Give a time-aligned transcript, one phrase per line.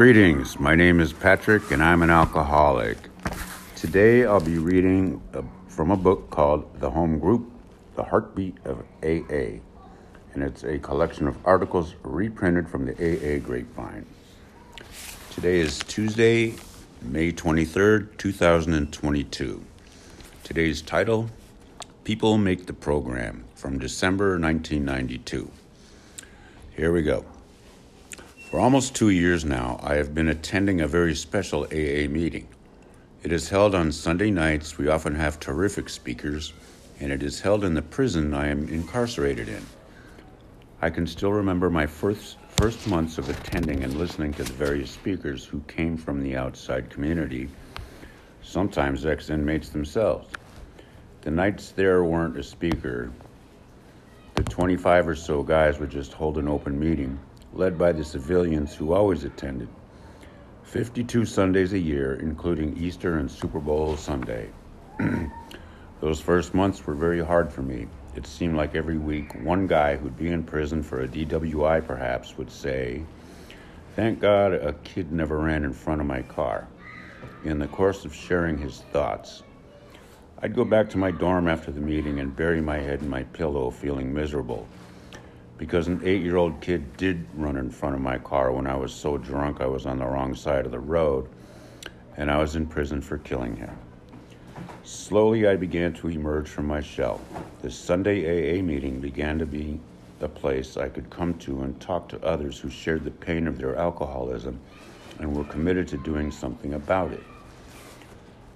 [0.00, 2.96] Greetings, my name is Patrick and I'm an alcoholic.
[3.76, 5.20] Today I'll be reading
[5.68, 7.50] from a book called The Home Group
[7.96, 9.60] The Heartbeat of AA,
[10.32, 14.06] and it's a collection of articles reprinted from the AA Grapevine.
[15.32, 16.54] Today is Tuesday,
[17.02, 19.62] May 23rd, 2022.
[20.42, 21.28] Today's title
[22.04, 25.50] People Make the Program from December 1992.
[26.74, 27.26] Here we go.
[28.50, 32.48] For almost two years now, I have been attending a very special AA meeting.
[33.22, 34.76] It is held on Sunday nights.
[34.76, 36.52] We often have terrific speakers,
[36.98, 39.64] and it is held in the prison I am incarcerated in.
[40.82, 44.90] I can still remember my first, first months of attending and listening to the various
[44.90, 47.48] speakers who came from the outside community,
[48.42, 50.26] sometimes ex inmates themselves.
[51.20, 53.12] The nights there weren't a speaker.
[54.34, 57.16] The 25 or so guys would just hold an open meeting
[57.52, 59.68] led by the civilians who always attended.
[60.64, 64.50] 52 Sundays a year, including Easter and Super Bowl Sunday.
[66.00, 67.88] Those first months were very hard for me.
[68.14, 72.38] It seemed like every week one guy who'd be in prison for a DWI perhaps
[72.38, 73.02] would say,
[73.96, 76.68] Thank God a kid never ran in front of my car.
[77.44, 79.42] In the course of sharing his thoughts,
[80.40, 83.24] I'd go back to my dorm after the meeting and bury my head in my
[83.24, 84.66] pillow, feeling miserable
[85.60, 88.76] because an eight year old kid did run in front of my car when I
[88.76, 91.28] was so drunk I was on the wrong side of the road,
[92.16, 93.76] and I was in prison for killing him.
[94.84, 97.20] Slowly, I began to emerge from my shell.
[97.60, 99.78] The Sunday AA meeting began to be
[100.18, 103.58] the place I could come to and talk to others who shared the pain of
[103.58, 104.58] their alcoholism
[105.18, 107.22] and were committed to doing something about it.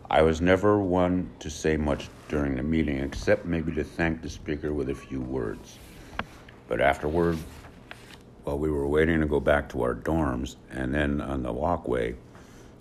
[0.08, 4.30] I was never one to say much during the meeting except maybe to thank the
[4.30, 5.78] speaker with a few words.
[6.68, 7.38] But afterward,
[8.44, 12.16] while we were waiting to go back to our dorms, and then on the walkway,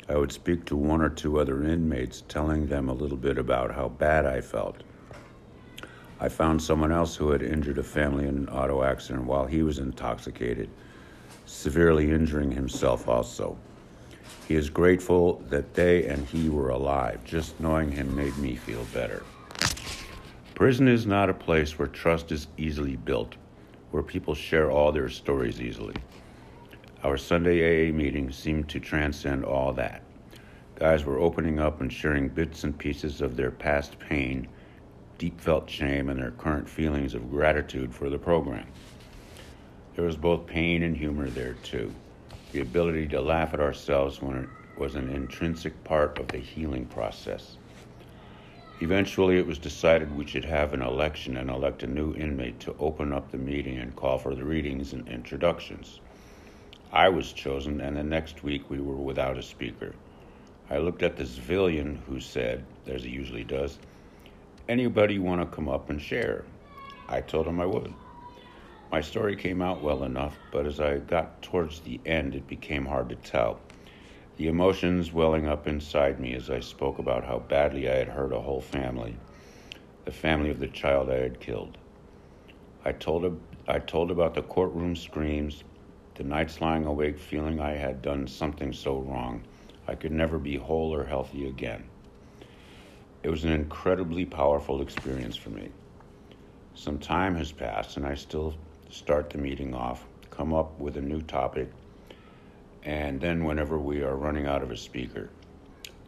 [0.09, 3.74] I would speak to one or two other inmates, telling them a little bit about
[3.74, 4.84] how bad I felt.
[6.19, 9.63] I found someone else who had injured a family in an auto accident while he
[9.63, 10.69] was intoxicated,
[11.46, 13.58] severely injuring himself also.
[14.47, 17.24] He is grateful that they and he were alive.
[17.24, 19.24] Just knowing him made me feel better.
[20.56, 23.35] Prison is not a place where trust is easily built,
[23.94, 25.94] where people share all their stories easily.
[27.04, 30.02] Our Sunday AA meetings seemed to transcend all that.
[30.80, 34.48] Guys were opening up and sharing bits and pieces of their past pain,
[35.20, 38.66] deep felt shame, and their current feelings of gratitude for the program.
[39.96, 41.94] There was both pain and humor there, too.
[42.52, 46.88] The ability to laugh at ourselves when it was an intrinsic part of the healing
[46.88, 47.58] process.
[48.84, 52.76] Eventually, it was decided we should have an election and elect a new inmate to
[52.80, 56.02] open up the meeting and call for the readings and introductions.
[56.92, 59.96] I was chosen, and the next week we were without a speaker.
[60.70, 63.80] I looked at the civilian who said, as he usually does,
[64.68, 66.44] Anybody want to come up and share?
[67.08, 67.94] I told him I would.
[68.92, 72.86] My story came out well enough, but as I got towards the end, it became
[72.88, 73.62] hard to tell
[74.38, 78.34] the emotions welling up inside me as I spoke about how badly I had hurt
[78.34, 79.16] a whole family,
[80.06, 81.78] the family of the child I had killed.
[82.84, 85.64] I told, I told about the courtroom screams,
[86.16, 89.44] the nights lying awake feeling I had done something so wrong
[89.88, 91.84] I could never be whole or healthy again.
[93.22, 95.70] It was an incredibly powerful experience for me.
[96.76, 98.56] Some time has passed, and I still
[98.90, 101.70] start the meeting off, come up with a new topic,
[102.86, 105.30] and then whenever we are running out of a speaker.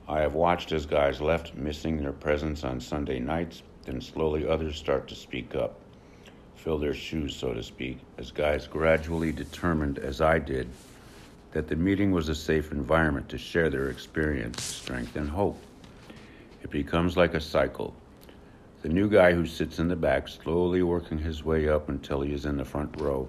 [0.07, 4.75] I have watched as guys left missing their presence on Sunday nights, then slowly others
[4.77, 5.79] start to speak up,
[6.55, 10.67] fill their shoes, so to speak, as guys gradually determined, as I did,
[11.53, 15.57] that the meeting was a safe environment to share their experience, strength, and hope.
[16.61, 17.95] It becomes like a cycle.
[18.81, 22.33] The new guy who sits in the back, slowly working his way up until he
[22.33, 23.27] is in the front row,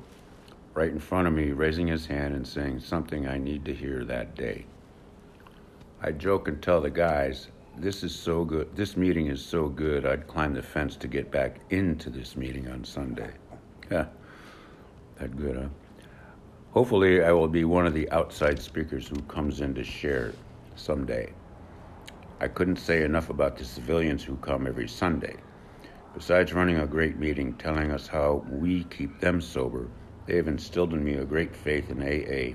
[0.77, 4.05] right in front of me, raising his hand and saying something I need to hear
[4.05, 4.67] that day.
[6.03, 8.77] I joke and tell the guys, this is so good.
[8.77, 12.69] This meeting is so good, I'd climb the fence to get back into this meeting
[12.69, 13.33] on Sunday.
[13.89, 14.07] Yeah,
[15.21, 15.69] that good, huh?
[16.73, 20.33] Hopefully, I will be one of the outside speakers who comes in to share
[20.75, 21.33] someday.
[22.41, 25.37] I couldn't say enough about the civilians who come every Sunday.
[26.15, 29.89] Besides running a great meeting telling us how we keep them sober,
[30.27, 32.55] they have instilled in me a great faith in AA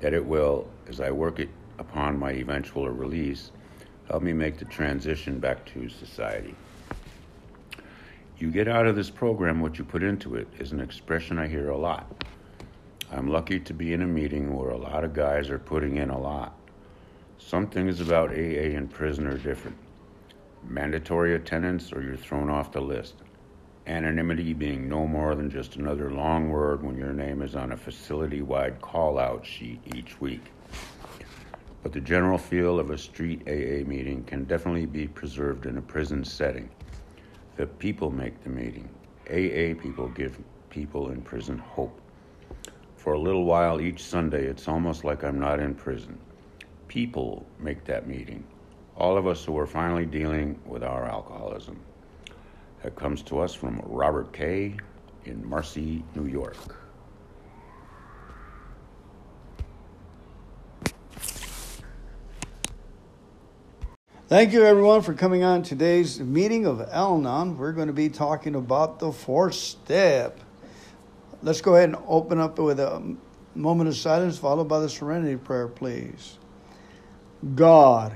[0.00, 1.48] that it will, as I work it
[1.78, 3.50] upon my eventual release,
[4.08, 6.54] help me make the transition back to society.
[8.38, 11.48] You get out of this program what you put into it is an expression I
[11.48, 12.24] hear a lot.
[13.10, 16.10] I'm lucky to be in a meeting where a lot of guys are putting in
[16.10, 16.54] a lot.
[17.38, 19.76] Some things about AA in prison are different.
[20.62, 23.14] Mandatory attendance or you're thrown off the list.
[23.88, 27.76] Anonymity being no more than just another long word when your name is on a
[27.76, 30.52] facility wide call out sheet each week.
[31.82, 35.80] But the general feel of a street AA meeting can definitely be preserved in a
[35.80, 36.68] prison setting.
[37.56, 38.90] The people make the meeting.
[39.30, 40.38] AA people give
[40.68, 41.98] people in prison hope.
[42.96, 46.18] For a little while each Sunday, it's almost like I'm not in prison.
[46.88, 48.44] People make that meeting.
[48.98, 51.80] All of us who are finally dealing with our alcoholism.
[52.82, 54.76] That comes to us from Robert K.
[55.24, 56.56] in Marcy, New York.
[64.28, 67.18] Thank you, everyone, for coming on today's meeting of Al.
[67.50, 70.38] We're going to be talking about the fourth step.
[71.42, 73.16] Let's go ahead and open up with a
[73.54, 76.38] moment of silence, followed by the serenity prayer, please.
[77.54, 78.12] God,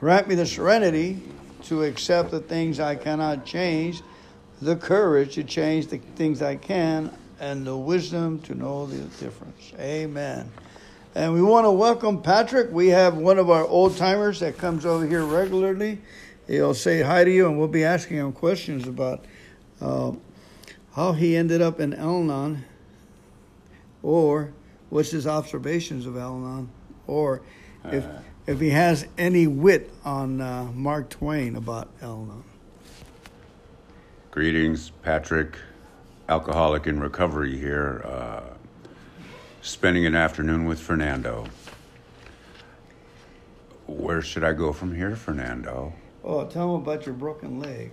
[0.00, 1.22] grant me the serenity
[1.64, 4.02] to accept the things I cannot change,
[4.60, 9.72] the courage to change the things I can, and the wisdom to know the difference.
[9.78, 10.50] Amen.
[11.14, 12.70] And we want to welcome Patrick.
[12.72, 15.98] We have one of our old timers that comes over here regularly.
[16.46, 19.24] He'll say hi to you, and we'll be asking him questions about
[19.80, 20.12] uh,
[20.94, 22.58] how he ended up in Al
[24.02, 24.52] or
[24.90, 26.68] what's his observations of Al
[27.06, 27.42] or
[27.86, 28.18] if, uh.
[28.46, 32.44] If he has any wit on uh, Mark Twain about Anon.
[34.30, 35.56] Greetings, Patrick,
[36.28, 38.02] alcoholic in recovery here.
[38.04, 38.40] Uh,
[39.62, 41.46] spending an afternoon with Fernando.
[43.86, 45.92] Where should I go from here, Fernando?
[46.22, 47.92] Oh, tell him about your broken leg.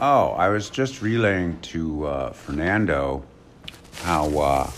[0.00, 3.24] Oh, I was just relaying to uh, Fernando
[4.02, 4.70] how uh,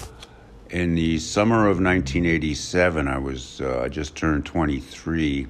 [0.73, 5.47] in the summer of 1987, I was uh, just turned 23,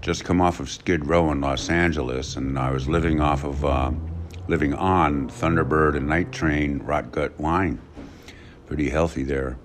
[0.00, 3.62] just come off of Skid Row in Los Angeles, and I was living off of
[3.62, 3.92] uh,
[4.48, 7.78] living on Thunderbird and Night Train rot gut wine.
[8.66, 9.58] Pretty healthy there.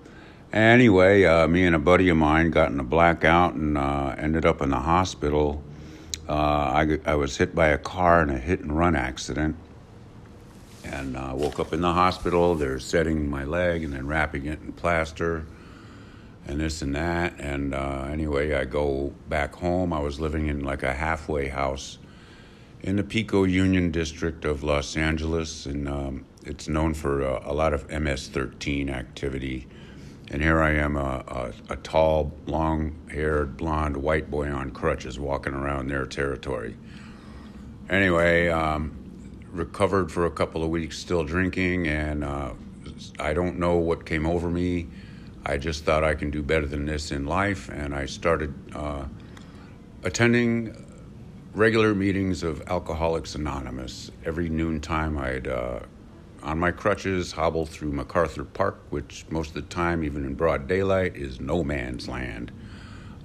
[0.52, 4.46] Anyway, uh, me and a buddy of mine got in a blackout and uh, ended
[4.46, 5.64] up in the hospital.
[6.28, 9.56] Uh, I, I was hit by a car in a hit and run accident
[10.84, 12.56] and uh, woke up in the hospital.
[12.56, 15.46] They're setting my leg and then wrapping it in plaster
[16.48, 17.40] and this and that.
[17.40, 19.94] And uh, anyway, I go back home.
[19.94, 21.98] I was living in like a halfway house
[22.82, 27.54] in the Pico Union District of Los Angeles, and um, it's known for uh, a
[27.54, 29.68] lot of MS 13 activity
[30.32, 31.24] and here I am, a,
[31.70, 36.78] a, a tall, long haired, blonde white boy on crutches walking around their territory.
[37.90, 38.96] Anyway, um,
[39.52, 42.54] recovered for a couple of weeks, still drinking, and uh,
[43.20, 44.88] I don't know what came over me.
[45.46, 49.06] I just thought I can do better than this in life, and I started uh,
[50.04, 50.86] attending
[51.54, 54.12] regular meetings of Alcoholics Anonymous.
[54.26, 55.80] Every noontime, I'd uh,
[56.44, 60.68] on my crutches, hobble through MacArthur Park, which most of the time, even in broad
[60.68, 62.52] daylight, is no man's land,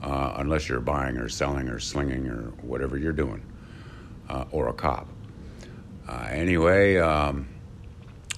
[0.03, 3.45] uh, unless you're buying or selling or slinging or whatever you're doing,
[4.29, 5.09] uh, or a cop.
[6.07, 7.49] Uh, anyway, um,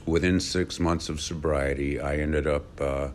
[0.07, 3.09] within six months of sobriety, I ended up uh,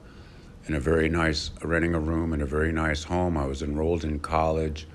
[0.68, 3.38] in a very nice, renting a room in a very nice home.
[3.38, 4.88] I was enrolled in college,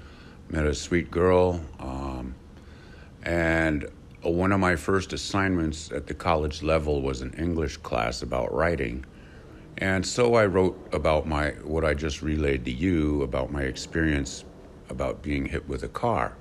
[0.50, 2.34] met a sweet girl, um,
[3.22, 3.86] and
[4.24, 8.52] uh, one of my first assignments at the college level was an English class about
[8.52, 9.06] writing.
[9.78, 14.44] And so I wrote about my what I just relayed to you about my experience
[14.88, 16.36] about being hit with a car.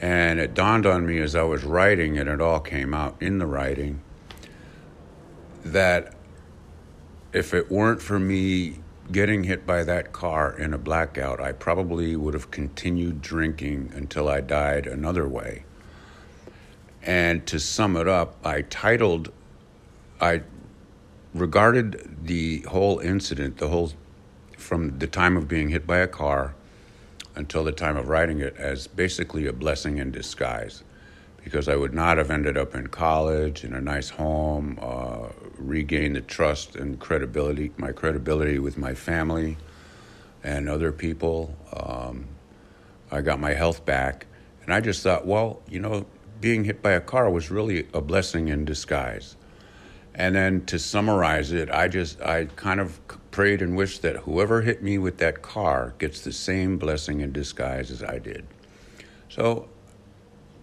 [0.00, 3.38] And it dawned on me as I was writing, and it all came out in
[3.38, 4.00] the writing,
[5.62, 6.14] that
[7.32, 8.78] if it weren't for me
[9.12, 14.28] getting hit by that car in a blackout, I probably would have continued drinking until
[14.28, 15.64] I died another way.
[17.02, 19.32] And to sum it up, I titled,
[20.20, 20.42] I
[21.34, 23.92] regarded the whole incident, the whole,
[24.56, 26.54] from the time of being hit by a car
[27.34, 30.82] until the time of writing it, as basically a blessing in disguise.
[31.42, 36.16] Because I would not have ended up in college, in a nice home, uh, regained
[36.16, 39.56] the trust and credibility, my credibility with my family
[40.44, 41.54] and other people.
[41.72, 42.26] Um,
[43.10, 44.26] I got my health back.
[44.64, 46.06] And I just thought, well, you know,
[46.40, 49.36] being hit by a car was really a blessing in disguise.
[50.20, 53.00] And then to summarize it, I just, I kind of
[53.30, 57.32] prayed and wished that whoever hit me with that car gets the same blessing in
[57.32, 58.46] disguise as I did.
[59.30, 59.66] So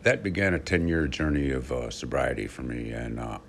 [0.04, 2.92] that began a 10 year journey of uh, sobriety for me.
[2.92, 3.40] And uh,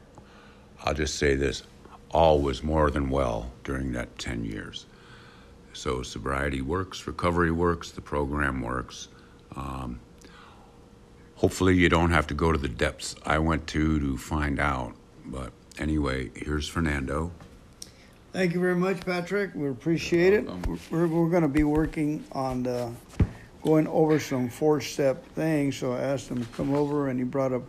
[0.82, 1.64] I'll just say this
[2.10, 4.86] all was more than well during that 10 years.
[5.74, 9.08] So sobriety works, recovery works, the program works.
[9.54, 10.00] Um,
[11.34, 14.94] hopefully, you don't have to go to the depths I went to to find out.
[15.26, 17.30] But anyway, here's Fernando.
[18.32, 19.54] Thank you very much, Patrick.
[19.54, 20.48] We appreciate it.
[20.90, 22.92] We're, we're going to be working on the,
[23.62, 25.76] going over some four step things.
[25.76, 27.62] So I asked him to come over, and he brought up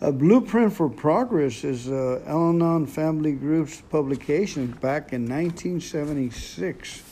[0.00, 7.02] a blueprint for progress is uh, Al-Anon Family Group's publication back in 1976,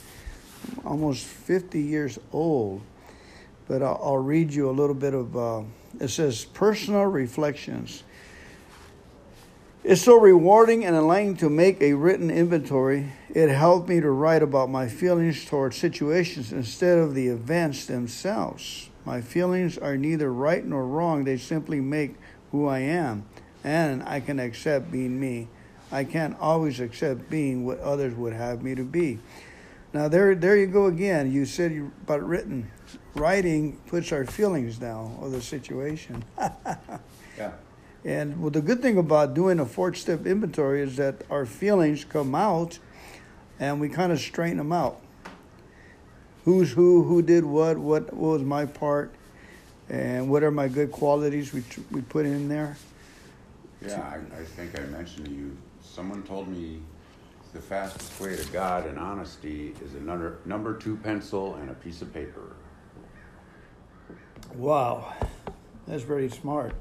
[0.84, 2.82] almost 50 years old.
[3.66, 5.36] But I'll, I'll read you a little bit of.
[5.36, 5.62] Uh,
[5.98, 8.04] it says personal reflections.
[9.88, 13.12] It's so rewarding and enlightening to make a written inventory.
[13.32, 18.90] It helped me to write about my feelings toward situations instead of the events themselves.
[19.04, 22.16] My feelings are neither right nor wrong, they simply make
[22.50, 23.26] who I am,
[23.62, 25.46] and I can accept being me.
[25.92, 29.20] I can't always accept being what others would have me to be.
[29.92, 31.30] Now there, there you go again.
[31.30, 32.72] You said you, about written.
[33.14, 36.24] Writing puts our feelings down of the situation.
[37.38, 37.52] yeah.
[38.06, 42.34] And well, the good thing about doing a four-step inventory is that our feelings come
[42.34, 42.78] out,
[43.60, 45.02] and we kind of straighten them out.
[46.46, 47.02] Who's who?
[47.02, 47.76] Who did what?
[47.76, 49.12] What, what was my part?
[49.88, 52.76] and what are my good qualities we, we put in there?
[53.86, 56.80] Yeah, I, I think I mentioned to you, someone told me
[57.52, 61.74] the fastest way to God and honesty is a number, number two pencil and a
[61.74, 62.56] piece of paper.
[64.54, 65.14] Wow,
[65.86, 66.74] that's very smart.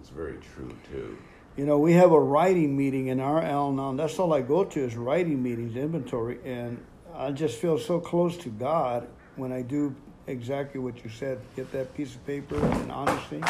[0.00, 1.18] It's very true, too.
[1.56, 3.96] You know, we have a writing meeting in our Al Anon.
[3.96, 8.36] That's all I go to is writing meetings, inventory, and I just feel so close
[8.38, 9.94] to God when I do
[10.28, 11.40] exactly what you said.
[11.56, 13.42] Get that piece of paper and honesty.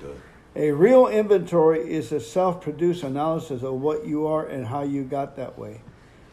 [0.00, 0.20] Good.
[0.56, 5.04] A real inventory is a self produced analysis of what you are and how you
[5.04, 5.82] got that way.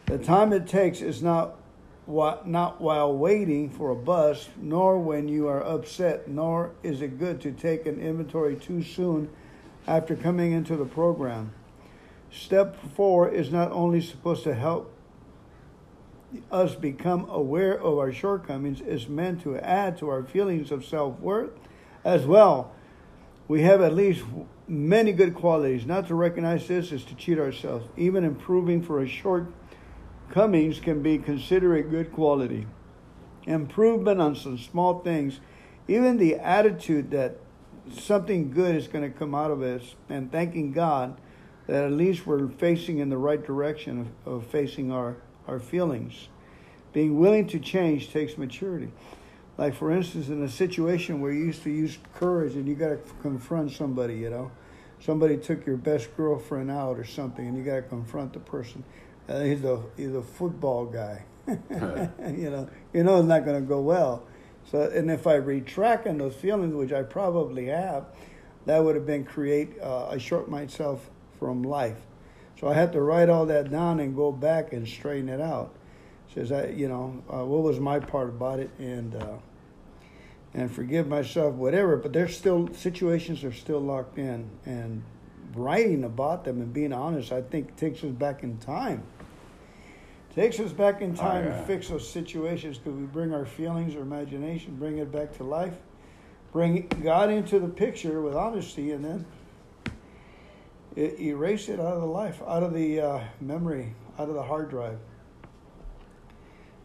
[0.06, 1.56] The time it takes is not,
[2.06, 7.40] not while waiting for a bus, nor when you are upset, nor is it good
[7.42, 9.30] to take an inventory too soon
[9.86, 11.52] after coming into the program.
[12.30, 14.92] Step four is not only supposed to help
[16.50, 21.18] us become aware of our shortcomings is meant to add to our feelings of self
[21.20, 21.50] worth
[22.04, 22.72] as well.
[23.48, 24.24] We have at least
[24.66, 25.84] many good qualities.
[25.84, 27.86] Not to recognize this is to cheat ourselves.
[27.96, 29.06] Even improving for a
[30.32, 32.66] shortcomings can be considered a good quality.
[33.44, 35.40] Improvement on some small things,
[35.88, 37.36] even the attitude that
[37.92, 41.20] something good is going to come out of us, and thanking God
[41.66, 45.16] that at least we're facing in the right direction of, of facing our
[45.48, 46.28] our feelings.
[46.92, 48.92] Being willing to change takes maturity.
[49.58, 52.90] Like, for instance, in a situation where you used to use courage and you got
[52.90, 54.52] to confront somebody, you know,
[55.00, 58.84] somebody took your best girlfriend out or something and you got to confront the person.
[59.28, 61.24] Uh, he's, a, he's a football guy.
[61.46, 64.24] you know, you know it's not going to go well.
[64.70, 68.06] So, and if I retract on those feelings, which I probably have,
[68.66, 71.98] that would have been create uh, I short myself from life.
[72.60, 75.74] So I had to write all that down and go back and straighten it out.
[76.32, 79.36] Says I, you know, uh, what was my part about it, and uh,
[80.54, 81.96] and forgive myself, whatever.
[81.96, 85.02] But there's still situations are still locked in, and
[85.54, 89.02] writing about them and being honest, I think takes us back in time.
[90.34, 91.60] Takes us back in oh, time oh, yeah.
[91.60, 95.44] to fix those situations because we bring our feelings, our imagination, bring it back to
[95.44, 95.74] life,
[96.52, 99.26] bring God into the picture with honesty, and then
[100.96, 104.42] it, erase it out of the life, out of the uh, memory, out of the
[104.42, 104.98] hard drive.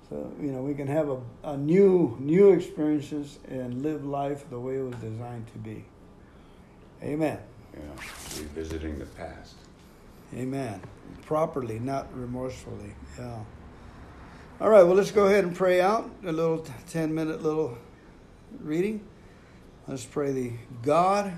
[0.09, 4.59] So you know we can have a, a new new experiences and live life the
[4.59, 5.85] way it was designed to be.
[7.03, 7.39] Amen.
[7.73, 7.81] Yeah,
[8.39, 9.55] revisiting the past.
[10.35, 10.81] Amen.
[11.25, 12.93] Properly, not remorsefully.
[13.17, 13.39] Yeah.
[14.59, 14.83] All right.
[14.83, 17.77] Well, let's go ahead and pray out a little ten minute little
[18.61, 19.01] reading.
[19.87, 21.33] Let's pray the God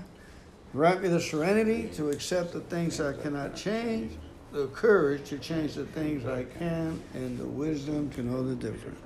[0.72, 4.12] Grant me the serenity to accept the things I cannot change,
[4.52, 9.00] the courage to change the things I can, and the wisdom to know the difference.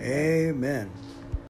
[0.00, 0.90] Amen.